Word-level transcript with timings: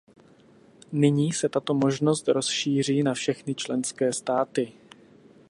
Nyní 0.91 1.33
se 1.33 1.49
tato 1.49 1.73
možnost 1.73 2.27
rozšíří 2.27 3.03
na 3.03 3.13
všechny 3.13 3.55
členské 3.55 4.13
státy. 4.13 4.73